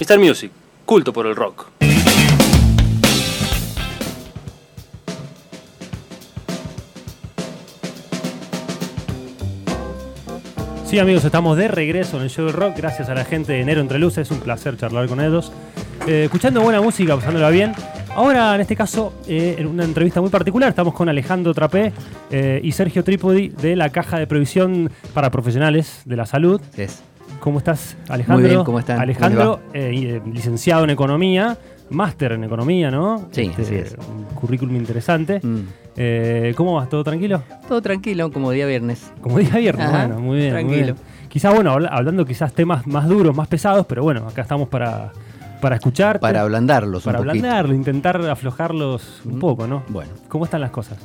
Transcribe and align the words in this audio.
Mr. 0.00 0.18
Music, 0.18 0.50
culto 0.86 1.12
por 1.12 1.26
el 1.26 1.36
rock. 1.36 1.66
Sí, 10.86 10.98
amigos, 10.98 11.22
estamos 11.26 11.58
de 11.58 11.68
regreso 11.68 12.16
en 12.16 12.22
el 12.22 12.30
show 12.30 12.46
del 12.46 12.54
rock. 12.54 12.78
Gracias 12.78 13.10
a 13.10 13.14
la 13.14 13.26
gente 13.26 13.52
de 13.52 13.60
Enero 13.60 13.82
Entre 13.82 13.98
Luces. 13.98 14.26
Es 14.26 14.30
un 14.30 14.40
placer 14.40 14.78
charlar 14.78 15.06
con 15.06 15.20
ellos. 15.20 15.52
Eh, 16.06 16.24
escuchando 16.24 16.62
buena 16.62 16.80
música, 16.80 17.14
pasándola 17.14 17.50
bien. 17.50 17.74
Ahora, 18.14 18.54
en 18.54 18.62
este 18.62 18.74
caso, 18.74 19.12
eh, 19.28 19.56
en 19.58 19.66
una 19.66 19.84
entrevista 19.84 20.22
muy 20.22 20.30
particular, 20.30 20.70
estamos 20.70 20.94
con 20.94 21.10
Alejandro 21.10 21.52
Trapé 21.52 21.92
eh, 22.30 22.60
y 22.64 22.72
Sergio 22.72 23.04
Trípodi 23.04 23.50
de 23.50 23.76
la 23.76 23.90
Caja 23.90 24.18
de 24.18 24.26
Previsión 24.26 24.90
para 25.12 25.30
Profesionales 25.30 26.00
de 26.06 26.16
la 26.16 26.24
Salud. 26.24 26.60
Es. 26.76 27.02
¿Cómo 27.40 27.58
estás, 27.58 27.96
Alejandro? 28.08 28.40
Muy 28.42 28.50
bien, 28.50 28.64
¿cómo 28.64 28.78
están? 28.78 29.00
Alejandro, 29.00 29.60
eh, 29.72 30.20
licenciado 30.32 30.84
en 30.84 30.90
Economía, 30.90 31.56
máster 31.88 32.32
en 32.32 32.44
Economía, 32.44 32.90
¿no? 32.90 33.28
Sí, 33.32 33.42
Este, 33.46 33.62
así 33.62 33.74
es. 33.76 33.96
Un 34.14 34.24
currículum 34.34 34.76
interesante. 34.76 35.40
Mm. 35.42 35.58
Eh, 35.96 36.52
¿Cómo 36.56 36.74
vas? 36.74 36.88
¿Todo 36.88 37.02
tranquilo? 37.02 37.42
Todo 37.66 37.80
tranquilo, 37.80 38.30
como 38.30 38.50
día 38.50 38.66
viernes. 38.66 39.10
Como 39.22 39.38
día 39.38 39.56
viernes, 39.56 39.86
Ajá, 39.86 40.06
bueno, 40.06 40.20
muy 40.20 40.36
bien. 40.38 40.52
muy 40.52 40.60
tranquilo. 40.62 40.94
bien. 40.94 40.96
Quizás, 41.28 41.54
bueno, 41.54 41.70
habla- 41.72 41.88
hablando 41.88 42.24
quizás 42.26 42.52
temas 42.52 42.86
más 42.86 43.08
duros, 43.08 43.34
más 43.34 43.48
pesados, 43.48 43.86
pero 43.86 44.02
bueno, 44.02 44.26
acá 44.28 44.42
estamos 44.42 44.68
para, 44.68 45.12
para 45.62 45.76
escucharte. 45.76 46.20
Para 46.20 46.42
ablandarlos 46.42 47.04
para 47.04 47.20
un 47.20 47.26
poquito. 47.26 47.46
ablandarlo, 47.46 47.74
intentar 47.74 48.20
aflojarlos 48.28 49.22
un 49.24 49.36
Mm. 49.36 49.40
poco, 49.40 49.66
¿no? 49.66 49.82
Bueno. 49.88 50.10
¿Cómo 50.28 50.44
están 50.44 50.60
las 50.60 50.70
cosas? 50.70 50.98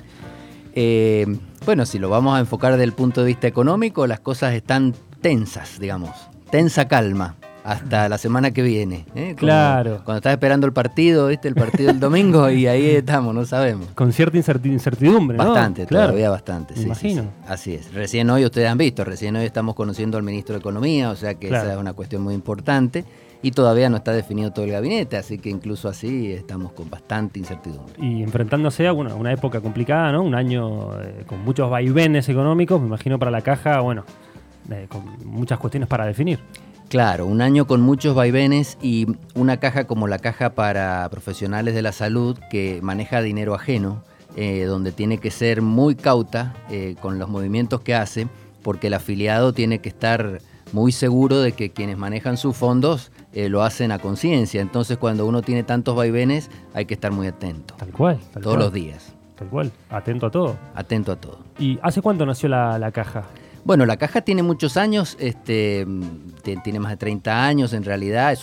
Eh, 0.77 1.25
bueno, 1.65 1.85
si 1.85 1.99
lo 1.99 2.09
vamos 2.09 2.35
a 2.35 2.39
enfocar 2.41 2.73
desde 2.73 2.83
el 2.83 2.91
punto 2.91 3.21
de 3.21 3.27
vista 3.27 3.47
económico, 3.47 4.05
las 4.07 4.19
cosas 4.19 4.53
están 4.53 4.93
tensas, 5.29 5.79
digamos. 5.79 6.11
Tensa 6.51 6.87
calma. 6.87 7.33
Hasta 7.63 8.07
la 8.09 8.19
semana 8.19 8.51
que 8.51 8.61
viene. 8.61 9.07
¿eh? 9.15 9.29
Como 9.29 9.37
Claro. 9.37 10.01
Cuando 10.05 10.17
estás 10.17 10.33
esperando 10.33 10.67
el 10.67 10.73
partido, 10.73 11.29
¿viste? 11.29 11.47
El 11.47 11.55
partido 11.55 11.87
del 11.87 11.99
domingo 11.99 12.47
y 12.51 12.67
ahí 12.67 12.89
estamos, 12.97 13.33
no 13.33 13.43
sabemos. 13.43 13.87
Con 13.95 14.13
cierta 14.13 14.37
incerti- 14.37 14.67
incertidumbre, 14.71 15.35
¿no? 15.35 15.45
Bastante, 15.45 15.87
Claro. 15.87 16.09
todavía 16.09 16.29
bastante. 16.29 16.73
Me 16.75 16.77
sí, 16.77 16.81
sí, 16.83 16.85
imagino. 16.85 17.21
sí. 17.23 17.29
Así 17.47 17.73
es. 17.73 17.91
Recién 17.91 18.29
hoy 18.29 18.45
ustedes 18.45 18.69
han 18.69 18.77
visto, 18.77 19.03
recién 19.03 19.35
hoy 19.35 19.45
estamos 19.45 19.73
conociendo 19.73 20.15
al 20.19 20.23
ministro 20.23 20.53
de 20.53 20.59
Economía, 20.59 21.09
o 21.09 21.15
sea 21.15 21.33
que 21.33 21.47
Claro. 21.47 21.63
esa 21.63 21.73
es 21.73 21.79
una 21.79 21.93
cuestión 21.93 22.21
muy 22.21 22.35
importante. 22.35 23.03
Y 23.41 23.49
todavía 23.49 23.89
no 23.89 23.97
está 23.97 24.11
definido 24.11 24.51
todo 24.51 24.65
el 24.65 24.71
gabinete, 24.71 25.17
así 25.17 25.39
que 25.39 25.49
incluso 25.49 25.89
así 25.89 26.31
estamos 26.33 26.71
con 26.73 26.87
bastante 26.91 27.39
incertidumbre. 27.39 27.95
Y 27.97 28.21
enfrentándose 28.21 28.87
a 28.87 28.91
bueno, 28.91 29.15
una 29.15 29.31
época 29.33 29.59
complicada, 29.61 30.11
¿no? 30.11 30.21
Un 30.21 30.35
año 30.35 31.01
eh, 31.01 31.23
con 31.25 31.43
muchos 31.43 31.67
vaivenes 31.71 32.29
económicos, 32.29 32.79
me 32.79 32.85
imagino 32.85 33.17
para 33.17 33.31
la 33.31 33.41
caja, 33.41 33.79
bueno, 33.81 34.03
eh, 34.71 34.87
con 34.89 35.03
muchas 35.25 35.59
cuestiones 35.59 35.87
para 35.89 36.05
definir. 36.05 36.39
Claro, 36.89 37.25
un 37.25 37.41
año 37.41 37.65
con 37.65 37.81
muchos 37.81 38.13
vaivenes 38.15 38.77
y 38.81 39.07
una 39.33 39.57
caja 39.57 39.85
como 39.87 40.07
la 40.07 40.19
caja 40.19 40.51
para 40.51 41.07
profesionales 41.09 41.73
de 41.73 41.81
la 41.81 41.91
salud 41.91 42.37
que 42.51 42.79
maneja 42.83 43.21
dinero 43.21 43.55
ajeno, 43.55 44.03
eh, 44.35 44.65
donde 44.65 44.91
tiene 44.91 45.17
que 45.17 45.31
ser 45.31 45.61
muy 45.63 45.95
cauta 45.95 46.53
eh, 46.69 46.95
con 47.01 47.17
los 47.17 47.27
movimientos 47.27 47.81
que 47.81 47.95
hace, 47.95 48.27
porque 48.61 48.87
el 48.87 48.93
afiliado 48.93 49.51
tiene 49.51 49.79
que 49.79 49.89
estar 49.89 50.41
muy 50.73 50.91
seguro 50.91 51.39
de 51.39 51.53
que 51.53 51.71
quienes 51.71 51.97
manejan 51.97 52.37
sus 52.37 52.55
fondos 52.55 53.11
eh, 53.33 53.49
lo 53.49 53.63
hacen 53.63 53.91
a 53.91 53.97
conciencia. 53.99 54.61
Entonces 54.61 54.97
cuando 54.97 55.25
uno 55.25 55.41
tiene 55.41 55.63
tantos 55.63 55.95
vaivenes 55.95 56.51
hay 56.75 56.85
que 56.85 56.93
estar 56.93 57.11
muy 57.11 57.25
atento, 57.27 57.75
Tal 57.77 57.89
cual. 57.91 58.19
tal 58.31 58.43
todos 58.43 58.55
cual, 58.57 58.65
los 58.65 58.73
días, 58.73 59.13
Tal 59.35 59.47
cual. 59.49 59.71
Atento 59.89 60.27
a 60.27 60.31
todo. 60.31 60.55
atento 60.75 61.11
a 61.11 61.15
todo. 61.15 61.39
¿Y 61.59 61.79
hace 61.81 62.01
cuánto 62.01 62.25
nació 62.27 62.47
la, 62.49 62.77
la 62.77 62.91
caja? 62.91 63.23
Bueno, 63.65 63.85
la 63.87 63.97
caja 63.97 64.21
tiene 64.21 64.43
muchos 64.43 64.77
años, 64.77 65.17
este, 65.19 65.85
ti- 66.43 66.55
tiene 66.63 66.79
más 66.79 66.91
de 66.91 66.97
30 66.97 67.45
años 67.45 67.73
en 67.73 67.83
realidad. 67.83 68.37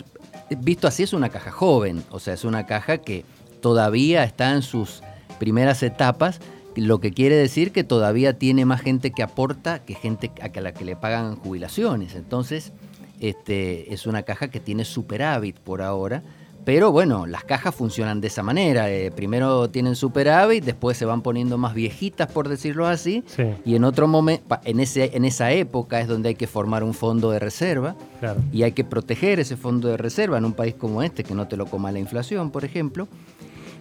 visto 0.59 0.87
así 0.89 1.03
es 1.05 1.13
una 1.15 1.29
caja 1.31 1.51
joven, 1.51 2.03
o 2.11 2.19
sea, 2.19 2.35
es 2.35 2.45
una 2.45 2.67
caja 2.67 2.99
que 2.99 3.25
todavía 3.63 4.25
está 4.25 4.53
en 4.53 4.61
sus 4.63 5.01
primeras 5.39 5.83
etapas, 5.83 6.41
lo 6.77 7.01
que 7.01 7.13
quiere 7.13 7.37
decir 7.37 7.71
que 7.73 7.85
todavía 7.85 8.37
tiene 8.39 8.65
más 8.67 8.81
gente 8.83 9.13
que 9.13 9.23
aporta 9.23 9.79
que 9.85 9.95
gente 9.95 10.31
a 10.43 10.61
la 10.61 10.73
que 10.75 10.85
le 10.85 10.97
pagan 10.97 11.37
jubilaciones. 11.37 12.15
Entonces, 12.17 12.73
este, 13.21 13.95
es 13.95 14.07
una 14.07 14.25
caja 14.25 14.49
que 14.49 14.59
tiene 14.61 14.85
superávit 14.85 15.57
por 15.59 15.81
ahora. 15.83 16.23
Pero 16.65 16.93
bueno, 16.93 17.27
las 17.27 17.45
cajas 17.45 17.75
funcionan 17.75 18.21
de 18.21 18.29
esa 18.29 18.43
manera. 18.43 18.91
eh, 18.91 19.11
primero 19.11 19.69
tienen 19.71 19.97
superávit, 19.97 20.65
después 20.65 20.97
se 20.97 21.05
van 21.05 21.23
poniendo 21.23 21.59
más 21.59 21.75
viejitas, 21.75 22.31
por 22.31 22.49
decirlo 22.49 22.87
así. 22.87 23.25
Sí, 23.27 23.45
Y 23.65 23.75
en 23.75 23.85
otro 23.85 24.07
momento, 24.07 24.59
en, 24.65 24.81
ese, 24.81 25.17
en 25.17 25.25
esa 25.25 25.51
época 25.53 26.01
es 26.01 26.09
donde 26.09 26.31
hay 26.31 26.35
que 26.35 26.47
formar 26.47 26.85
un 26.85 26.95
fondo 26.95 27.31
de 27.31 27.39
reserva 27.39 27.97
claro. 28.21 28.41
y 28.53 28.63
hay 28.63 28.73
que 28.73 28.85
proteger 28.85 29.41
ese 29.41 29.57
fondo 29.57 29.89
de 29.89 29.97
reserva 29.97 30.39
en 30.39 30.45
un 30.45 30.53
país 30.53 30.75
como 30.75 31.03
este, 31.03 31.25
que 31.25 31.35
no 31.35 31.49
te 31.49 31.57
lo 31.57 31.67
coma 31.67 31.91
la 31.91 31.99
inflación, 31.99 32.51
por 32.51 32.65
ejemplo. 32.65 33.09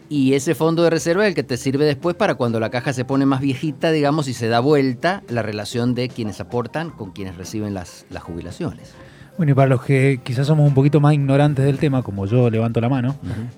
Y 0.10 0.34
ese 0.34 0.56
fondo 0.56 0.84
de 0.84 0.90
reserva 0.90 1.24
es 1.24 1.30
el 1.30 1.36
que 1.36 1.44
te 1.44 1.56
sirve 1.56 1.86
después 1.86 2.18
para 2.18 2.36
cuando 2.36 2.60
la 2.60 2.70
caja 2.70 2.92
se 2.92 3.06
pone 3.06 3.26
más 3.26 3.40
viejita, 3.40 3.92
digamos, 3.92 4.28
y 4.28 4.34
se 4.34 4.50
da 4.50 4.60
vuelta 4.60 5.24
la 5.30 5.42
relación 5.42 5.96
de 5.96 6.10
quienes 6.10 6.42
aportan 6.42 6.90
con 6.90 7.12
quienes 7.12 7.38
reciben 7.38 7.74
las, 7.74 8.06
las 8.10 8.22
jubilaciones. 8.22 8.92
Bueno, 9.38 9.52
y 9.52 9.56
para 9.56 9.70
los 9.70 9.82
que 9.84 10.20
quizás 10.24 10.48
somos 10.48 10.68
un 10.68 10.74
poquito 10.74 11.00
más 11.00 11.14
ignorantes 11.14 11.66
del 11.66 11.78
tema, 11.78 12.04
como 12.04 12.26
yo 12.26 12.50
levanto 12.50 12.80
la 12.82 12.90
mano, 12.90 13.16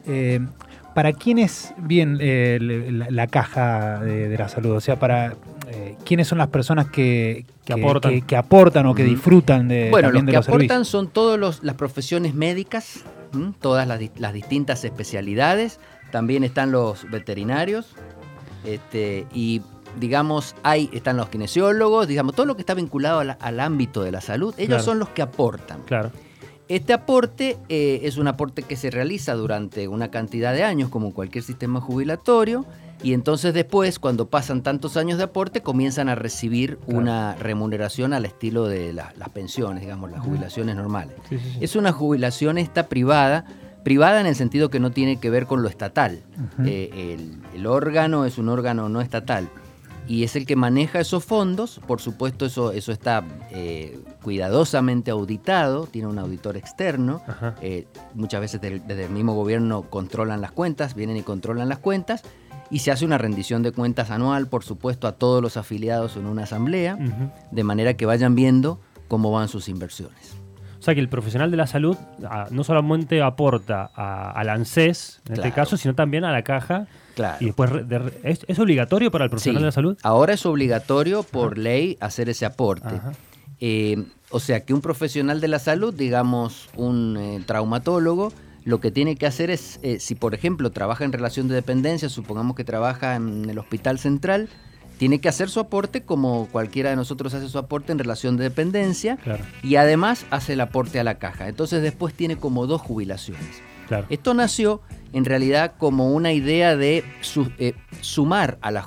eh, 0.08 0.40
¿para 0.96 1.12
quién 1.14 1.40
es 1.40 1.74
bien 1.78 2.18
eh, 2.22 2.58
la, 2.92 3.08
la 3.10 3.28
caja 3.28 4.00
de, 4.00 4.30
de 4.30 4.38
la 4.38 4.48
salud? 4.48 4.72
O 4.72 4.80
sea, 4.82 4.98
para 4.98 5.34
eh, 5.70 5.96
quiénes 6.06 6.28
son 6.28 6.38
las 6.38 6.48
personas 6.48 6.88
que, 6.88 7.46
Que 7.66 7.74
aportan. 7.74 8.12
que, 8.12 8.22
que 8.22 8.36
aportan 8.38 8.86
o 8.86 8.96
que 8.96 9.04
disfrutan 9.04 9.68
de, 9.68 9.90
Bueno, 9.90 10.12
los 10.12 10.26
de 10.26 10.32
que 10.32 10.38
los 10.38 10.48
aportan 10.48 10.68
servicios. 10.70 10.88
son 10.88 11.08
todas 11.10 11.64
las 11.64 11.76
profesiones 11.76 12.34
médicas, 12.34 13.04
¿m? 13.34 13.52
todas 13.60 13.88
las, 13.88 14.00
las 14.18 14.34
distintas 14.34 14.84
especialidades. 14.86 15.80
También 16.12 16.44
están 16.44 16.72
los 16.72 17.10
veterinarios. 17.10 17.96
este, 18.64 19.26
y 19.34 19.62
digamos, 20.00 20.56
hay, 20.64 20.90
están 20.94 21.18
los 21.18 21.30
kinesiólogos, 21.30 22.08
digamos, 22.08 22.36
todo 22.36 22.46
lo 22.46 22.56
que 22.56 22.62
está 22.62 22.74
vinculado 22.74 23.24
la- 23.24 23.34
al 23.34 23.60
ámbito 23.60 24.04
de 24.04 24.12
la 24.12 24.22
salud. 24.22 24.54
Ellos 24.58 24.68
Claro. 24.70 24.84
son 24.84 25.00
los 25.00 25.10
que 25.10 25.22
aportan. 25.22 25.82
Claro. 25.86 26.12
Este 26.70 26.94
aporte 26.94 27.58
eh, 27.70 28.02
es 28.04 28.18
un 28.18 28.28
aporte 28.28 28.64
que 28.64 28.76
se 28.78 28.90
realiza 28.90 29.34
durante 29.34 29.88
una 29.88 30.10
cantidad 30.10 30.54
de 30.54 30.64
años, 30.64 30.90
como 30.90 31.14
cualquier 31.14 31.44
sistema 31.44 31.82
jubilatorio, 31.82 32.66
y 33.04 33.14
entonces 33.14 33.54
después, 33.54 34.00
cuando 34.00 34.30
pasan 34.30 34.64
tantos 34.64 34.96
años 34.96 35.18
de 35.18 35.26
aporte, 35.26 35.62
comienzan 35.62 36.08
a 36.08 36.16
recibir 36.16 36.78
Claro. 36.78 37.00
una 37.00 37.36
remuneración 37.36 38.14
al 38.14 38.24
estilo 38.26 38.66
de 38.68 38.94
la- 38.94 39.14
las 39.18 39.28
pensiones, 39.30 39.82
digamos, 39.82 40.10
las 40.10 40.22
jubilaciones 40.22 40.76
normales. 40.78 41.16
Sí, 41.28 41.38
sí, 41.38 41.52
sí. 41.52 41.58
Es 41.60 41.76
una 41.76 41.92
jubilación 41.92 42.58
esta 42.58 42.88
privada, 42.88 43.44
privada 43.84 44.22
en 44.22 44.26
el 44.28 44.36
sentido 44.36 44.70
que 44.70 44.80
no 44.80 44.92
tiene 44.92 45.20
que 45.20 45.30
ver 45.30 45.46
con 45.48 45.62
lo 45.62 45.68
estatal. 45.68 46.22
Eh, 46.66 47.18
el, 47.20 47.60
el 47.60 47.68
órgano 47.68 48.24
es 48.26 48.38
un 48.38 48.48
órgano 48.48 48.88
no 48.88 49.02
estatal 49.02 49.50
y 50.08 50.24
es 50.24 50.36
el 50.36 50.46
que 50.46 50.56
maneja 50.56 51.00
esos 51.00 51.24
fondos. 51.24 51.80
Por 51.88 52.02
supuesto, 52.02 52.46
eso, 52.46 52.72
eso 52.72 52.92
está 52.92 53.24
eh, 53.52 54.00
cuidadosamente 54.22 55.12
auditado, 55.12 55.88
tiene 55.88 56.08
un 56.08 56.20
auditor 56.20 56.58
externo. 56.58 57.22
Eh, 57.62 57.88
muchas 58.14 58.42
veces 58.42 58.60
del- 58.62 58.86
desde 58.86 59.06
el 59.06 59.12
mismo 59.12 59.34
gobierno 59.36 59.84
controlan 59.90 60.42
las 60.42 60.52
cuentas, 60.52 60.96
vienen 60.96 61.18
y 61.18 61.22
controlan 61.22 61.70
las 61.70 61.80
cuentas. 61.80 62.24
Y 62.70 62.80
se 62.80 62.92
hace 62.92 63.06
una 63.06 63.18
rendición 63.18 63.62
de 63.62 63.72
cuentas 63.72 64.10
anual, 64.10 64.48
por 64.48 64.64
supuesto, 64.64 65.08
a 65.08 65.12
todos 65.14 65.42
los 65.42 65.58
afiliados 65.58 66.16
en 66.18 66.26
una 66.26 66.44
asamblea, 66.44 66.98
de 67.52 67.64
manera 67.64 67.94
que 67.96 68.06
vayan 68.06 68.34
viendo 68.36 68.80
cómo 69.08 69.32
van 69.32 69.48
sus 69.48 69.70
inversiones. 69.70 70.36
O 70.84 70.86
sea 70.86 70.94
que 70.96 71.00
el 71.00 71.08
profesional 71.08 71.50
de 71.50 71.56
la 71.56 71.66
salud 71.66 71.96
ah, 72.30 72.48
no 72.52 72.66
solamente 72.66 73.22
aporta 73.22 73.90
a, 73.96 74.32
al 74.32 74.50
ANSES, 74.50 75.22
en 75.30 75.36
este 75.36 75.54
caso, 75.54 75.78
sino 75.78 75.96
también 75.96 76.26
a 76.26 76.32
la 76.34 76.42
caja. 76.42 76.88
Claro. 77.16 77.38
Y 77.40 77.46
después, 77.46 77.70
re- 77.70 77.84
de 77.86 78.00
re- 78.00 78.14
¿es, 78.24 78.42
es 78.50 78.60
obligatorio 78.60 79.10
para 79.10 79.24
el 79.24 79.30
profesional 79.30 79.60
Sí. 79.60 79.64
de 79.64 79.66
la 79.68 79.72
salud? 79.72 79.98
Ahora 80.04 80.34
es 80.34 80.46
obligatorio 80.46 81.24
por 81.24 81.58
ley 81.58 81.98
hacer 82.02 82.28
ese 82.28 82.46
aporte. 82.46 83.00
Eh, 83.62 84.04
o 84.30 84.42
sea 84.42 84.66
que 84.66 84.74
un 84.74 84.82
profesional 84.82 85.40
de 85.40 85.48
la 85.48 85.60
salud, 85.60 85.94
digamos 85.94 86.68
un 86.76 87.16
eh, 87.18 87.42
traumatólogo, 87.46 88.34
lo 88.66 88.82
que 88.82 88.92
tiene 88.92 89.16
que 89.16 89.26
hacer 89.26 89.52
es, 89.52 89.80
eh, 89.84 90.02
si 90.02 90.16
por 90.16 90.34
ejemplo 90.34 90.70
trabaja 90.72 91.06
en 91.06 91.14
relación 91.14 91.48
de 91.48 91.56
dependencia, 91.56 92.10
supongamos 92.10 92.58
que 92.58 92.66
trabaja 92.66 93.16
en 93.16 93.50
el 93.50 93.58
hospital 93.58 94.00
central, 94.00 94.50
tiene 94.98 95.20
que 95.20 95.28
hacer 95.30 95.50
su 95.50 95.60
aporte 95.60 96.04
como 96.04 96.48
cualquiera 96.52 96.90
de 96.92 96.96
nosotros 96.96 97.34
hace 97.34 97.50
su 97.50 97.58
aporte 97.58 97.92
en 97.92 98.00
relación 98.00 98.38
de 98.38 98.44
dependencia 98.46 99.18
Claro, 99.18 99.44
y 99.64 99.76
además 99.76 100.26
hace 100.32 100.54
el 100.54 100.62
aporte 100.62 101.00
a 101.00 101.04
la 101.04 101.16
caja. 101.16 101.48
Entonces 101.50 101.82
después 101.82 102.14
tiene 102.14 102.38
como 102.38 102.68
dos 102.68 102.82
jubilaciones. 102.82 103.62
claro. 103.88 104.06
Esto 104.10 104.34
nació 104.34 104.82
en 105.12 105.26
realidad 105.26 105.74
como 105.78 106.14
una 106.14 106.32
idea 106.32 106.76
de 106.78 107.04
su- 107.22 107.52
eh, 107.60 107.74
sumar 108.02 108.58
a 108.62 108.72
la 108.72 108.82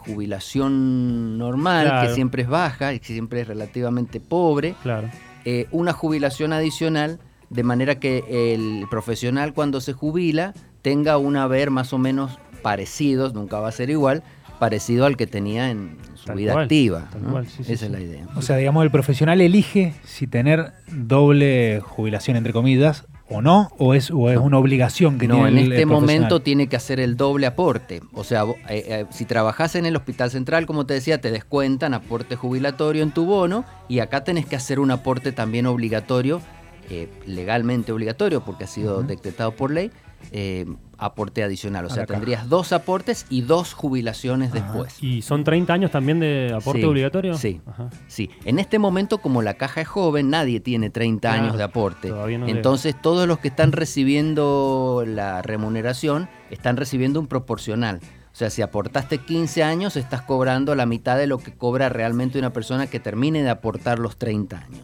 jubilación 0.56 1.38
normal, 1.38 1.86
Claro. 1.86 2.08
que 2.08 2.14
siempre 2.14 2.42
es 2.42 2.48
baja 2.48 2.92
y 2.94 2.98
que 3.00 3.06
siempre 3.06 3.42
es 3.42 3.48
relativamente 3.48 4.20
pobre, 4.20 4.74
Claro. 4.82 5.08
eh, 5.44 5.66
una 5.70 5.92
jubilación 5.92 6.52
adicional, 6.52 7.20
de 7.50 7.62
manera 7.62 8.00
que 8.00 8.24
el 8.54 8.86
profesional 8.90 9.52
cuando 9.54 9.80
se 9.80 9.92
jubila 9.92 10.54
tenga 10.82 11.18
un 11.18 11.36
haber 11.36 11.70
más 11.70 11.92
o 11.92 11.98
menos 11.98 12.38
parecidos, 12.62 13.34
nunca 13.34 13.60
va 13.60 13.68
a 13.68 13.72
ser 13.72 13.90
igual, 13.90 14.22
parecido 14.58 15.06
al 15.06 15.16
que 15.16 15.26
tenía 15.26 15.70
en 15.70 15.96
su 16.14 16.26
Tal 16.26 16.36
vida 16.36 16.52
cual, 16.52 16.64
activa. 16.64 17.08
tal 17.12 17.22
¿no? 17.22 17.30
cual, 17.32 17.46
sí, 17.46 17.64
sí, 17.64 17.72
Esa 17.72 17.80
sí. 17.80 17.84
es 17.86 17.90
la 17.92 18.00
idea. 18.00 18.26
O 18.36 18.42
sea, 18.42 18.56
digamos, 18.56 18.84
el 18.84 18.90
profesional 18.90 19.40
elige 19.40 19.94
si 20.04 20.26
tener 20.26 20.72
doble 20.90 21.80
jubilación, 21.80 22.36
entre 22.36 22.52
comillas, 22.52 23.04
o 23.28 23.42
no? 23.42 23.70
¿O 23.78 23.92
es, 23.94 24.10
o 24.12 24.30
es 24.30 24.38
una 24.38 24.56
obligación 24.58 25.18
que 25.18 25.26
no, 25.26 25.34
tiene 25.34 25.48
en 25.50 25.58
el- 25.58 25.72
este 25.72 25.82
el 25.82 25.86
momento 25.88 26.42
tiene 26.42 26.68
que 26.68 26.76
hacer 26.76 27.00
el 27.00 27.16
doble 27.16 27.46
aporte. 27.46 28.00
O 28.12 28.22
sea, 28.22 28.44
eh, 28.68 28.84
eh, 28.86 29.06
si 29.10 29.24
trabajas 29.24 29.74
en 29.74 29.84
el 29.84 29.96
hospital 29.96 30.30
central, 30.30 30.64
como 30.66 30.86
te 30.86 30.94
decía, 30.94 31.20
te 31.20 31.32
descuentan 31.32 31.92
aporte 31.92 32.36
jubilatorio 32.36 33.02
en 33.02 33.10
tu 33.10 33.24
bono 33.24 33.64
y 33.88 33.98
acá 33.98 34.22
tenés 34.22 34.46
que 34.46 34.54
hacer 34.54 34.78
un 34.78 34.92
aporte 34.92 35.32
también 35.32 35.66
obligatorio, 35.66 36.40
eh, 36.88 37.08
legalmente 37.26 37.90
obligatorio, 37.90 38.42
porque 38.44 38.62
ha 38.64 38.68
sido 38.68 39.02
decretado 39.02 39.50
por 39.50 39.72
ley, 39.72 39.90
eh, 40.30 40.64
aporte 40.98 41.42
adicional. 41.42 41.84
O 41.86 41.90
sea, 41.90 42.06
tendrías 42.06 42.48
dos 42.48 42.72
aportes 42.72 43.26
y 43.30 43.42
dos 43.42 43.74
jubilaciones 43.74 44.52
después. 44.52 45.02
¿Y 45.02 45.22
son 45.22 45.44
30 45.44 45.72
años 45.72 45.90
también 45.90 46.20
de 46.20 46.52
aporte 46.54 46.80
Sí, 46.80 46.86
obligatorio? 46.86 47.36
sí. 47.36 47.60
Ajá. 47.66 47.90
Sí, 48.06 48.30
en 48.44 48.58
este 48.58 48.78
momento 48.78 49.18
como 49.18 49.42
la 49.42 49.54
caja 49.54 49.80
es 49.82 49.88
joven, 49.88 50.30
nadie 50.30 50.60
tiene 50.60 50.90
30 50.90 51.28
Claro, 51.28 51.44
años 51.44 51.56
de 51.58 51.62
aporte. 51.64 52.08
todavía 52.08 52.38
no 52.38 52.46
Entonces 52.48 52.94
todos 53.00 53.26
los 53.28 53.38
que 53.38 53.48
están 53.48 53.72
recibiendo 53.72 55.04
la 55.06 55.42
remuneración 55.42 56.28
están 56.50 56.76
recibiendo 56.76 57.20
un 57.20 57.26
proporcional. 57.26 58.00
O 58.32 58.38
sea, 58.38 58.50
si 58.50 58.60
aportaste 58.60 59.18
15 59.18 59.62
años, 59.62 59.96
estás 59.96 60.20
cobrando 60.20 60.74
la 60.74 60.84
mitad 60.84 61.16
de 61.16 61.26
lo 61.26 61.38
que 61.38 61.54
cobra 61.54 61.88
realmente 61.88 62.38
una 62.38 62.52
persona 62.52 62.86
que 62.86 63.00
termine 63.00 63.42
de 63.42 63.48
aportar 63.48 63.98
los 63.98 64.16
30 64.18 64.58
años. 64.58 64.80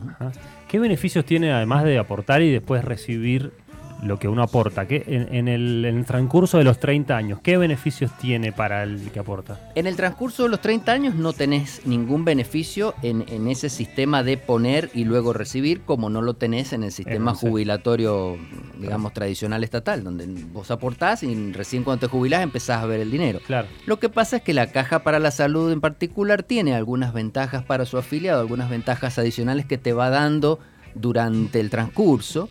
¿Qué 0.68 0.78
beneficios 0.78 1.24
tiene 1.26 1.52
además 1.52 1.84
de 1.84 1.98
aportar 1.98 2.40
y 2.40 2.50
después 2.50 2.82
recibir 2.82 3.52
lo 4.02 4.18
que 4.18 4.28
uno 4.28 4.42
aporta? 4.42 4.86
¿Qué, 4.86 5.04
en, 5.06 5.34
en 5.34 5.48
el, 5.48 5.84
en 5.84 5.98
el 5.98 6.04
transcurso 6.04 6.58
de 6.58 6.64
los 6.64 6.78
30 6.78 7.16
años, 7.16 7.38
¿qué 7.42 7.56
beneficios 7.56 8.10
tiene 8.18 8.52
para 8.52 8.82
el 8.82 9.10
que 9.10 9.20
aporta? 9.20 9.70
En 9.74 9.86
el 9.86 9.96
transcurso 9.96 10.42
de 10.42 10.48
los 10.48 10.60
30 10.60 10.92
años 10.92 11.14
no 11.14 11.32
tenés 11.32 11.86
ningún 11.86 12.24
beneficio 12.24 12.94
en, 13.02 13.24
en 13.28 13.46
ese 13.48 13.70
sistema 13.70 14.22
de 14.22 14.36
poner 14.36 14.90
y 14.92 15.04
luego 15.04 15.32
recibir, 15.32 15.82
como 15.82 16.10
no 16.10 16.20
lo 16.20 16.34
tenés 16.34 16.72
en 16.72 16.82
el 16.82 16.92
sistema 16.92 17.34
jubilatorio, 17.34 18.36
digamos, 18.78 19.12
tradicional 19.12 19.62
estatal, 19.62 20.02
donde 20.02 20.26
vos 20.52 20.70
aportás 20.70 21.22
y 21.22 21.52
recién 21.52 21.84
cuando 21.84 22.06
te 22.06 22.10
jubilás 22.10 22.42
empezás 22.42 22.82
a 22.82 22.86
ver 22.86 23.00
el 23.00 23.10
dinero. 23.10 23.40
Claro. 23.46 23.68
Lo 23.86 23.98
que 23.98 24.08
pasa 24.08 24.38
es 24.38 24.42
que 24.42 24.52
la 24.52 24.66
Caja 24.66 25.04
para 25.04 25.20
la 25.20 25.30
Salud 25.30 25.70
en 25.70 25.80
particular 25.80 26.42
tiene 26.42 26.74
algunas 26.74 27.12
ventajas 27.12 27.64
para 27.64 27.86
su 27.86 27.98
afiliado, 27.98 28.40
algunas 28.40 28.68
ventajas 28.68 29.18
adicionales 29.18 29.66
que 29.66 29.78
te 29.78 29.92
va 29.92 30.10
dando 30.10 30.58
durante 30.94 31.60
el 31.60 31.70
transcurso, 31.70 32.48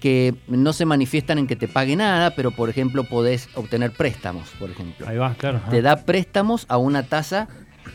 que 0.00 0.34
no 0.48 0.72
se 0.72 0.84
manifiestan 0.86 1.38
en 1.38 1.46
que 1.46 1.56
te 1.56 1.68
pague 1.68 1.94
nada, 1.96 2.34
pero 2.34 2.50
por 2.50 2.68
ejemplo 2.70 3.04
podés 3.04 3.48
obtener 3.54 3.92
préstamos, 3.92 4.48
por 4.58 4.70
ejemplo 4.70 5.06
Ahí 5.06 5.16
va, 5.18 5.34
claro. 5.34 5.58
ajá. 5.58 5.70
te 5.70 5.82
da 5.82 6.04
préstamos 6.04 6.66
a 6.68 6.76
una 6.78 7.02
tasa 7.04 7.48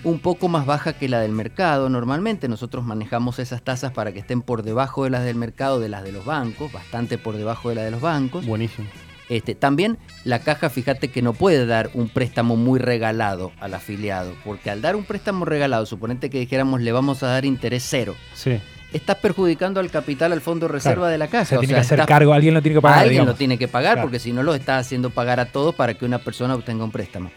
un 0.04 0.20
poco 0.20 0.48
más 0.48 0.66
baja 0.66 0.94
que 0.94 1.10
la 1.10 1.20
del 1.20 1.32
mercado. 1.32 1.90
Normalmente 1.90 2.48
nosotros 2.48 2.86
manejamos 2.86 3.40
esas 3.40 3.62
tasas 3.64 3.92
para 3.92 4.12
que 4.12 4.20
estén 4.20 4.42
por 4.42 4.62
debajo 4.64 5.04
de 5.04 5.10
las 5.10 5.24
del 5.24 5.36
mercado, 5.36 5.80
de 5.80 5.90
las 5.90 6.04
de 6.04 6.12
los 6.12 6.26
bancos, 6.26 6.72
bastante 6.72 7.18
por 7.18 7.36
debajo 7.38 7.70
de 7.70 7.76
la 7.76 7.84
de 7.84 7.92
los 7.92 8.02
bancos. 8.02 8.46
Buenísimo. 8.46 8.88
Este, 9.30 9.56
también 9.56 9.98
la 10.24 10.40
caja, 10.40 10.70
fíjate 10.70 11.08
que 11.10 11.24
no 11.24 11.34
puede 11.34 11.66
dar 11.66 11.90
un 11.96 12.10
préstamo 12.10 12.56
muy 12.56 12.80
regalado 12.80 13.52
al 13.60 13.74
afiliado, 13.74 14.34
porque 14.44 14.70
al 14.70 14.82
dar 14.82 14.96
un 14.96 15.04
préstamo 15.04 15.46
regalado, 15.46 15.86
suponete 15.88 16.30
que 16.30 16.40
dijéramos 16.40 16.82
le 16.82 16.92
vamos 16.92 17.24
a 17.24 17.28
dar 17.28 17.46
interés 17.46 17.84
cero, 17.90 18.16
Sí. 18.36 18.60
Estás 18.96 19.18
perjudicando 19.18 19.80
al 19.80 19.90
capital, 19.92 20.32
al 20.34 20.42
fondo 20.42 20.68
de 20.68 20.74
reserva 20.74 20.96
Claro. 20.96 21.12
de 21.12 21.18
la 21.18 21.28
caja. 21.28 21.46
Se 21.46 21.58
o 21.58 21.60
tiene 21.60 21.74
sea, 21.74 21.78
que 21.78 21.86
hacer 21.86 22.00
estás- 22.00 22.08
cargo, 22.08 22.34
alguien 22.34 22.54
lo 22.54 22.62
tiene 22.62 22.76
que 22.76 22.82
pagar. 22.82 22.98
Alguien 23.00 23.12
digamos. 23.14 23.34
lo 23.34 23.38
tiene 23.38 23.58
que 23.58 23.68
pagar 23.68 23.94
Claro. 23.94 24.08
porque 24.08 24.20
si 24.20 24.32
no 24.34 24.44
lo 24.44 24.56
está 24.56 24.78
haciendo 24.78 25.10
pagar 25.10 25.40
a 25.40 25.46
todos 25.46 25.74
para 25.76 25.94
que 25.94 26.06
una 26.06 26.20
persona 26.20 26.56
obtenga 26.56 26.84
un 26.84 26.92
préstamo. 26.92 27.32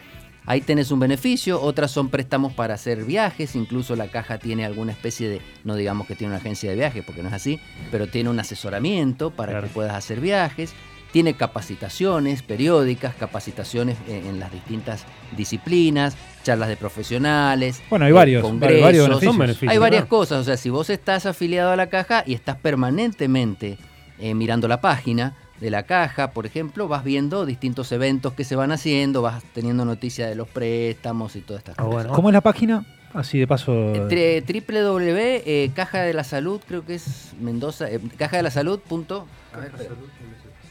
Ahí 0.45 0.61
tenés 0.61 0.89
un 0.89 0.99
beneficio, 0.99 1.61
otras 1.61 1.91
son 1.91 2.09
préstamos 2.09 2.53
para 2.53 2.73
hacer 2.73 3.03
viajes, 3.05 3.55
incluso 3.55 3.95
la 3.95 4.07
caja 4.07 4.39
tiene 4.39 4.65
alguna 4.65 4.91
especie 4.93 5.29
de, 5.29 5.41
no 5.63 5.75
digamos 5.75 6.07
que 6.07 6.15
tiene 6.15 6.31
una 6.33 6.39
agencia 6.39 6.71
de 6.71 6.75
viajes, 6.75 7.03
porque 7.05 7.21
no 7.21 7.27
es 7.27 7.35
así, 7.35 7.59
pero 7.91 8.07
tiene 8.07 8.29
un 8.31 8.39
asesoramiento 8.39 9.29
para 9.29 9.51
Claro. 9.51 9.67
que 9.67 9.73
puedas 9.73 9.93
hacer 9.93 10.19
viajes, 10.21 10.73
tiene 11.11 11.33
capacitaciones 11.33 12.43
periódicas, 12.43 13.15
capacitaciones 13.15 13.97
en, 14.07 14.25
en 14.27 14.39
las 14.39 14.51
distintas 14.51 15.05
disciplinas, 15.35 16.15
charlas 16.43 16.69
de 16.69 16.77
profesionales, 16.77 17.81
Bueno, 17.89 18.05
hay 18.05 18.11
eh, 18.11 18.13
varios, 18.13 18.41
congresos, 18.43 18.81
varios 18.81 19.07
beneficios. 19.07 19.31
Son 19.33 19.39
beneficios. 19.39 19.71
hay 19.71 19.77
varias 19.77 20.01
claro. 20.03 20.09
cosas, 20.09 20.39
o 20.41 20.43
sea, 20.43 20.57
si 20.57 20.69
vos 20.69 20.89
estás 20.89 21.25
afiliado 21.25 21.71
a 21.71 21.75
la 21.75 21.87
caja 21.87 22.23
y 22.25 22.33
estás 22.33 22.57
permanentemente 22.57 23.77
eh, 24.19 24.33
mirando 24.35 24.67
la 24.67 24.81
página 24.81 25.35
de 25.59 25.69
la 25.71 25.83
caja, 25.83 26.31
por 26.31 26.45
ejemplo, 26.45 26.87
vas 26.87 27.03
viendo 27.03 27.45
distintos 27.45 27.91
eventos 27.91 28.33
que 28.33 28.43
se 28.43 28.55
van 28.55 28.71
haciendo, 28.71 29.21
vas 29.21 29.43
teniendo 29.53 29.83
noticia 29.85 30.27
de 30.27 30.35
los 30.35 30.47
préstamos 30.47 31.35
y 31.35 31.41
todas 31.41 31.61
estas 31.61 31.75
Ah, 31.77 31.83
cosas. 31.83 31.93
bueno. 31.93 32.13
¿Cómo 32.13 32.29
es 32.29 32.33
la 32.33 32.41
página? 32.41 32.85
Así 33.13 33.39
de 33.39 33.47
paso. 33.47 33.95
Entre 33.95 34.39
www, 34.41 35.17
eh, 35.17 35.71
Caja 35.73 36.03
de 36.03 36.13
la 36.13 36.23
Salud, 36.23 36.61
creo 36.67 36.85
que 36.85 36.93
es 36.95 37.31
Mendoza, 37.41 37.89
eh, 37.89 37.99
caja 38.17 38.37
de 38.37 38.43
la 38.43 38.51
Salud. 38.51 38.79
Punto, 38.79 39.25
a 39.51 39.57
ver, 39.57 39.67
espera. 39.73 39.89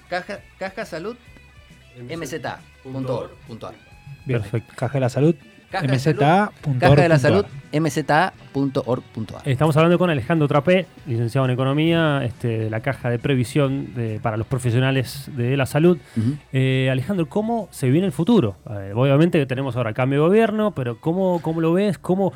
Caja, 0.08 0.38
caja 0.58 0.84
salud 0.84 1.16
mza.org.ar. 2.08 3.75
Bien, 4.25 4.40
Perfecto. 4.40 4.72
Caja 4.76 4.94
de 4.94 5.00
la 5.00 5.08
Salud. 5.08 5.34
Caja 5.70 5.87
de 5.87 5.93
mza.org.ar. 5.99 6.78
Caja 6.78 6.94
de 7.02 7.08
la 7.08 7.19
Salud 7.19 7.44
mza.org.ar. 7.72 9.43
Estamos 9.44 9.76
hablando 9.76 9.99
con 9.99 10.08
Alejandro 10.10 10.49
Trapé, 10.49 10.87
licenciado 11.06 11.44
en 11.46 11.50
Economía, 11.52 12.22
este, 12.25 12.49
de 12.58 12.70
la 12.70 12.81
Caja 12.81 13.10
de 13.10 13.19
Previsión 13.19 13.94
de- 13.94 14.20
para 14.20 14.37
los 14.37 14.46
profesionales 14.46 15.31
de 15.37 15.56
la 15.56 15.66
salud. 15.66 15.99
Eh, 16.52 16.88
Alejandro, 16.90 17.28
¿cómo 17.28 17.69
se 17.70 17.90
viene 17.90 18.06
el 18.06 18.12
futuro? 18.12 18.56
Eh, 18.70 18.93
obviamente 18.94 19.38
que 19.38 19.46
tenemos 19.46 19.76
ahora 19.76 19.93
cambio 19.93 20.20
de 20.22 20.28
gobierno, 20.28 20.70
pero 20.72 21.00
¿cómo, 21.00 21.40
cómo 21.43 21.60
lo 21.60 21.72
ves? 21.72 21.99
¿Cómo 21.99 22.32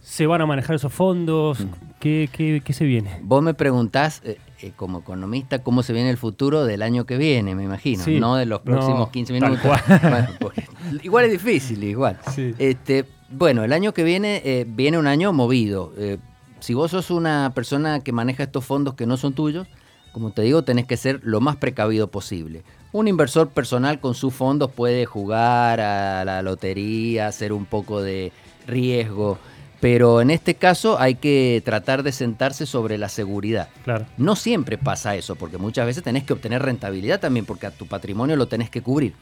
se 0.00 0.26
van 0.26 0.42
a 0.42 0.46
manejar 0.46 0.76
esos 0.76 0.92
fondos? 0.92 1.58
¿Qué, 2.00 2.28
qué- 2.32 2.60
qué 2.64 2.72
se 2.74 2.84
viene? 2.84 3.20
Vos 3.22 3.42
me 3.42 3.54
preguntás, 3.54 4.20
eh, 4.24 4.36
eh, 4.60 4.72
como 4.76 5.00
economista, 5.00 5.62
cómo 5.62 5.82
se 5.82 5.92
viene 5.92 6.10
el 6.10 6.16
futuro 6.16 6.64
del 6.64 6.82
año 6.82 7.04
que 7.06 7.16
viene, 7.16 7.54
me 7.54 7.64
imagino, 7.64 8.02
Sí. 8.04 8.18
no 8.20 8.36
de 8.36 8.46
los 8.46 8.60
No, 8.60 8.64
próximos 8.64 9.10
15 9.10 9.38
tal 9.38 9.50
minutos. 9.52 9.66
cual. 9.86 10.00
Bueno, 10.10 10.28
porque 10.40 10.64
igual 11.02 11.24
es 11.26 11.32
difícil, 11.32 11.82
igual. 11.84 12.18
Sí. 12.34 12.54
Este, 12.58 13.04
bueno, 13.30 13.64
el 13.64 13.72
año 13.72 13.92
que 13.92 14.04
viene 14.04 14.42
eh, 14.44 14.64
viene 14.68 14.98
un 14.98 15.06
año 15.06 15.32
movido. 15.32 15.92
Eh, 15.98 16.18
si 16.60 16.72
vos 16.74 16.90
sos 16.92 17.10
una 17.10 17.52
persona 17.54 18.00
que 18.00 18.12
maneja 18.12 18.42
estos 18.44 18.64
fondos 18.64 18.94
que 18.94 19.06
no 19.06 19.16
son 19.16 19.32
tuyos, 19.34 19.66
como 20.12 20.30
te 20.30 20.42
digo, 20.42 20.62
tenés 20.62 20.86
que 20.86 20.96
ser 20.96 21.20
lo 21.24 21.40
más 21.40 21.56
precavido 21.56 22.08
posible. 22.08 22.62
Un 22.92 23.08
inversor 23.08 23.48
personal 23.48 23.98
con 23.98 24.14
sus 24.14 24.32
fondos 24.32 24.70
puede 24.70 25.04
jugar 25.04 25.80
a 25.80 26.24
la 26.24 26.40
lotería, 26.42 27.26
hacer 27.26 27.52
un 27.52 27.64
poco 27.66 28.00
de 28.00 28.30
riesgo, 28.68 29.38
pero 29.84 30.22
en 30.22 30.30
este 30.30 30.54
caso 30.54 30.98
hay 30.98 31.16
que 31.16 31.60
tratar 31.62 32.02
de 32.04 32.10
sentarse 32.10 32.64
sobre 32.64 32.96
la 32.96 33.10
seguridad. 33.10 33.68
Claro. 33.84 34.06
No 34.16 34.34
siempre 34.34 34.78
pasa 34.78 35.14
eso, 35.14 35.36
porque 35.36 35.58
muchas 35.58 35.84
veces 35.84 36.02
tenés 36.02 36.24
que 36.24 36.32
obtener 36.32 36.62
rentabilidad 36.62 37.20
también, 37.20 37.44
porque 37.44 37.66
a 37.66 37.70
tu 37.70 37.86
patrimonio 37.86 38.34
lo 38.36 38.48
tenés 38.48 38.70
que 38.70 38.80
cubrir. 38.80 39.12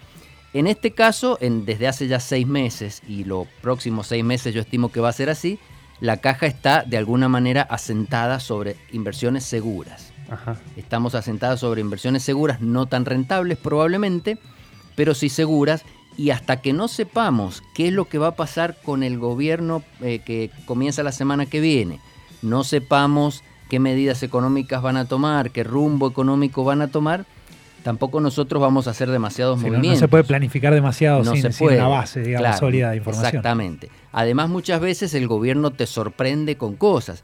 En 0.52 0.68
este 0.68 0.92
caso, 0.92 1.36
en- 1.40 1.64
desde 1.64 1.88
hace 1.88 2.06
ya 2.06 2.20
seis 2.20 2.46
meses, 2.46 3.02
y 3.08 3.24
los 3.24 3.48
próximos 3.60 4.06
seis 4.06 4.22
meses 4.22 4.54
yo 4.54 4.60
estimo 4.60 4.92
que 4.92 5.00
va 5.00 5.08
a 5.08 5.12
ser 5.12 5.30
así, 5.30 5.58
la 5.98 6.18
caja 6.18 6.46
está 6.46 6.84
de 6.86 6.96
alguna 6.96 7.28
manera 7.28 7.62
asentada 7.62 8.38
sobre 8.38 8.76
inversiones 8.92 9.42
seguras. 9.42 10.12
Ajá. 10.30 10.60
Estamos 10.76 11.16
asentadas 11.16 11.58
sobre 11.58 11.80
inversiones 11.80 12.22
seguras, 12.22 12.60
no 12.60 12.86
tan 12.86 13.04
rentables 13.04 13.58
probablemente, 13.58 14.38
pero 14.94 15.14
sí 15.14 15.28
seguras. 15.28 15.84
Y 16.16 16.30
hasta 16.30 16.60
que 16.60 16.72
no 16.72 16.88
sepamos 16.88 17.62
qué 17.74 17.88
es 17.88 17.92
lo 17.94 18.06
que 18.06 18.18
va 18.18 18.28
a 18.28 18.36
pasar 18.36 18.76
con 18.84 19.02
el 19.02 19.18
gobierno 19.18 19.82
eh, 20.02 20.18
que 20.24 20.50
comienza 20.66 21.02
la 21.02 21.12
semana 21.12 21.46
que 21.46 21.60
viene, 21.60 22.00
no 22.42 22.64
sepamos 22.64 23.42
qué 23.70 23.78
medidas 23.78 24.22
económicas 24.22 24.82
van 24.82 24.96
a 24.98 25.06
tomar, 25.06 25.50
qué 25.50 25.64
rumbo 25.64 26.06
económico 26.08 26.64
van 26.64 26.82
a 26.82 26.88
tomar, 26.88 27.24
tampoco 27.82 28.20
nosotros 28.20 28.60
vamos 28.60 28.86
a 28.86 28.90
hacer 28.90 29.10
demasiados 29.10 29.58
Sí, 29.58 29.64
no- 29.64 29.70
no, 29.72 29.78
movimientos. 29.78 30.00
se 30.00 30.08
puede 30.08 30.24
planificar 30.24 30.74
demasiado 30.74 31.24
No 31.24 31.32
sin, 31.32 31.42
se 31.42 31.52
sin 31.52 31.66
puede. 31.66 31.78
una 31.78 31.88
base, 31.88 32.20
digamos, 32.20 32.42
Claro, 32.46 32.58
sólida 32.58 32.90
de 32.90 32.96
información. 32.98 33.26
Exactamente. 33.28 33.88
Además, 34.12 34.50
muchas 34.50 34.80
veces 34.80 35.14
el 35.14 35.26
gobierno 35.26 35.70
te 35.70 35.86
sorprende 35.86 36.56
con 36.56 36.76
cosas. 36.76 37.22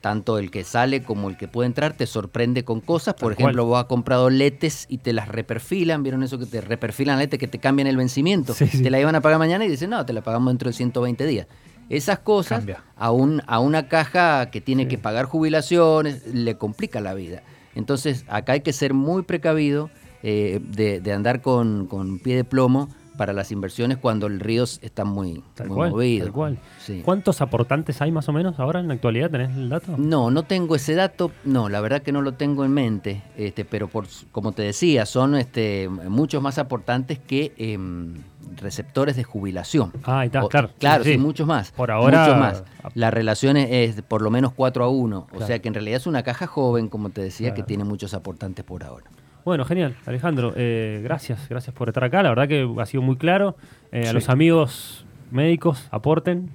Tanto 0.00 0.38
el 0.38 0.50
que 0.52 0.62
sale 0.62 1.02
como 1.02 1.28
el 1.28 1.36
que 1.36 1.48
puede 1.48 1.66
entrar 1.66 1.92
te 1.96 2.06
sorprende 2.06 2.64
con 2.64 2.80
cosas. 2.80 3.14
Por 3.14 3.30
Tal 3.32 3.36
cual. 3.36 3.44
ejemplo, 3.50 3.64
vos 3.66 3.78
has 3.80 3.86
comprado 3.86 4.30
letes 4.30 4.86
y 4.88 4.98
te 4.98 5.12
las 5.12 5.26
reperfilan. 5.28 6.02
¿Vieron 6.04 6.22
eso 6.22 6.38
que 6.38 6.46
te 6.46 6.60
reperfilan 6.60 7.18
letes 7.18 7.38
que 7.40 7.48
te 7.48 7.58
cambian 7.58 7.88
el 7.88 7.96
vencimiento? 7.96 8.54
Sí, 8.54 8.68
sí. 8.68 8.82
Te 8.82 8.90
la 8.90 9.00
iban 9.00 9.14
a 9.16 9.20
pagar 9.20 9.38
mañana 9.40 9.64
y 9.64 9.68
dicen, 9.68 9.90
no, 9.90 10.06
te 10.06 10.12
la 10.12 10.22
pagamos 10.22 10.52
dentro 10.52 10.68
de 10.68 10.72
120 10.74 11.26
días. 11.26 11.46
Esas 11.88 12.18
cosas 12.20 12.58
Cambia. 12.58 12.84
a, 12.96 13.10
un, 13.10 13.42
a 13.46 13.58
una 13.60 13.88
caja 13.88 14.50
que 14.50 14.60
tiene 14.60 14.84
Sí. 14.84 14.88
que 14.90 14.98
pagar 14.98 15.24
jubilaciones 15.24 16.26
le 16.32 16.56
complica 16.56 17.00
la 17.00 17.14
vida. 17.14 17.42
Entonces, 17.74 18.24
acá 18.28 18.52
hay 18.52 18.60
que 18.60 18.72
ser 18.72 18.94
muy 18.94 19.22
precavido 19.22 19.90
eh, 20.22 20.60
de, 20.62 21.00
de 21.00 21.12
andar 21.12 21.40
con, 21.42 21.86
con 21.86 22.18
pie 22.18 22.36
de 22.36 22.44
plomo 22.44 22.88
para 23.18 23.34
las 23.34 23.52
inversiones 23.52 23.98
cuando 23.98 24.26
el 24.26 24.40
río 24.40 24.64
está 24.64 25.04
muy, 25.04 25.44
Tal 25.54 25.66
muy 25.68 25.76
cual. 25.76 25.90
movido. 25.90 26.24
Tal 26.24 26.32
cual. 26.32 26.58
Sí. 26.80 27.02
¿Cuántos 27.04 27.42
aportantes 27.42 28.00
hay 28.00 28.10
más 28.10 28.26
o 28.30 28.32
menos 28.32 28.58
ahora 28.58 28.80
en 28.80 28.88
la 28.88 28.94
actualidad? 28.94 29.30
¿Tenés 29.30 29.54
el 29.54 29.68
dato? 29.68 29.94
No, 29.98 30.30
no 30.30 30.44
tengo 30.44 30.74
ese 30.74 30.94
dato, 30.94 31.30
no, 31.44 31.68
la 31.68 31.82
verdad 31.82 32.00
que 32.00 32.12
no 32.12 32.22
lo 32.22 32.32
tengo 32.32 32.64
en 32.64 32.72
mente, 32.72 33.22
este, 33.36 33.66
pero 33.66 33.88
por, 33.88 34.06
como 34.32 34.52
te 34.52 34.62
decía, 34.62 35.04
son 35.04 35.34
este, 35.34 35.90
muchos 35.90 36.40
más 36.42 36.56
aportantes 36.56 37.18
que, 37.18 37.52
em, 37.58 38.14
receptores 38.56 39.14
de 39.16 39.24
jubilación. 39.24 39.92
Ah, 40.04 40.24
está, 40.24 40.42
O- 40.42 40.48
claro. 40.48 40.70
Claro, 40.78 41.04
Sí, 41.04 41.18
muchos 41.18 41.46
más. 41.46 41.70
Por 41.72 41.90
ahora- 41.90 42.20
Muchos 42.24 42.38
más. 42.38 42.64
La 42.94 43.10
relación 43.10 43.56
es, 43.58 44.00
por 44.02 44.22
lo 44.22 44.30
menos 44.30 44.52
4 44.54 44.84
a 44.84 44.88
1. 44.88 45.26
O 45.34 45.42
sea 45.46 45.58
que 45.58 45.68
en 45.68 45.74
realidad 45.74 45.96
es 45.98 46.06
una 46.06 46.22
caja 46.22 46.46
joven, 46.46 46.88
como 46.88 47.10
te 47.10 47.20
decía, 47.20 47.52
que 47.52 47.62
tiene 47.62 47.84
muchos 47.84 48.14
aportantes 48.14 48.64
por 48.64 48.84
ahora. 48.84 49.04
Bueno, 49.44 49.64
genial, 49.64 49.96
Alejandro. 50.06 50.52
eh, 50.56 51.00
gracias, 51.02 51.48
gracias 51.48 51.74
por 51.74 51.88
estar 51.88 52.04
acá. 52.04 52.22
La 52.22 52.28
verdad 52.30 52.48
que 52.48 52.68
ha 52.78 52.86
sido 52.86 53.02
muy 53.02 53.16
claro. 53.16 53.56
Eh, 53.92 54.08
A 54.08 54.12
los 54.12 54.28
amigos 54.28 55.04
médicos, 55.30 55.88
aporten. 55.90 56.50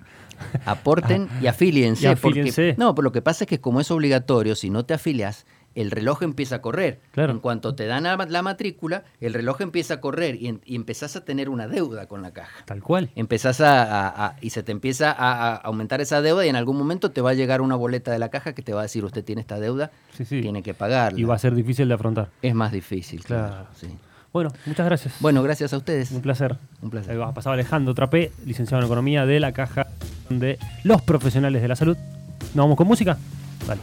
Aporten 0.66 1.28
y 1.42 1.48
afíliense. 1.48 2.04
Y 2.04 2.08
afíliense. 2.08 2.70
Porque, 2.72 2.76
no, 2.80 2.94
pero 2.96 3.04
lo 3.04 3.12
que 3.12 3.22
pasa 3.22 3.44
es 3.46 3.48
que 3.50 3.60
como 3.62 3.80
es 3.80 3.90
obligatorio, 3.92 4.56
si 4.56 4.70
no 4.70 4.86
te 4.86 4.94
afilias, 4.94 5.46
el 5.76 5.92
reloj 5.92 6.24
empieza 6.24 6.56
a 6.56 6.62
correr. 6.62 7.00
Claro. 7.12 7.32
En 7.32 7.40
cuanto 7.40 7.76
te 7.76 7.86
dan 7.88 8.04
la, 8.04 8.16
la 8.30 8.42
matrícula, 8.42 9.04
el 9.22 9.34
reloj 9.34 9.62
empieza 9.62 9.96
a 9.96 10.02
correr 10.02 10.36
y, 10.36 10.48
en- 10.48 10.62
y 10.66 10.76
empezás 10.76 11.16
a 11.16 11.26
tener 11.26 11.50
una 11.50 11.68
deuda 11.68 12.08
con 12.08 12.22
la 12.22 12.32
caja. 12.32 12.64
Tal 12.66 12.82
cual. 12.82 13.10
Empezás 13.16 13.62
a, 13.62 13.84
a- 13.84 14.26
a- 14.28 14.36
y 14.42 14.52
se 14.52 14.64
te 14.64 14.72
empieza 14.72 15.12
a, 15.12 15.54
a 15.54 15.56
aumentar 15.56 16.02
esa 16.02 16.22
deuda 16.22 16.46
y 16.46 16.50
en 16.50 16.56
algún 16.56 16.78
momento 16.78 17.12
te 17.12 17.22
va 17.22 17.32
a 17.32 17.34
llegar 17.34 17.62
una 17.62 17.76
boleta 17.76 18.12
de 18.12 18.20
la 18.20 18.30
caja 18.30 18.54
que 18.54 18.62
te 18.62 18.74
va 18.74 18.82
a 18.82 18.84
decir 18.84 19.04
usted 19.06 19.24
tiene 19.24 19.42
esta 19.42 19.60
deuda, 19.60 19.92
Sí, 20.18 20.26
sí. 20.26 20.42
tiene 20.42 20.62
que 20.64 20.74
pagarla. 20.74 21.20
Y 21.20 21.24
va 21.24 21.36
a 21.36 21.40
ser 21.40 21.56
difícil 21.56 21.88
de 21.88 21.94
afrontar. 21.96 22.30
Es 22.42 22.54
más 22.54 22.72
difícil, 22.72 23.24
claro. 23.24 23.48
Claro. 23.48 23.68
sí. 23.76 23.88
Bueno, 24.32 24.52
muchas 24.66 24.86
gracias. 24.88 25.14
Bueno, 25.20 25.44
gracias 25.44 25.74
a 25.74 25.78
ustedes. 25.78 26.10
Un 26.12 26.22
placer. 26.24 26.58
Un 26.82 26.90
placer. 26.90 27.12
Ahí 27.12 27.18
va, 27.18 27.32
pasaba 27.36 27.54
Alejandro 27.54 27.94
Trapé, 27.94 28.32
licenciado 28.46 28.82
en 28.82 28.88
Economía 28.88 29.28
de 29.28 29.40
la 29.40 29.52
Caja 29.52 29.86
de 30.30 30.58
los 30.84 31.04
Profesionales 31.04 31.62
de 31.62 31.68
la 31.68 31.76
Salud. 31.76 31.96
¿Nos 32.56 32.66
vamos 32.66 32.76
con 32.76 32.88
música? 32.88 33.16
Dale. 33.68 33.82